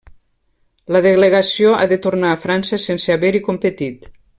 La 0.95 1.01
delegació 1.07 1.75
ha 1.81 1.85
de 1.93 2.01
tornar 2.07 2.33
a 2.33 2.41
França 2.49 2.83
sense 2.89 3.15
haver-hi 3.19 3.47
competit. 3.51 4.15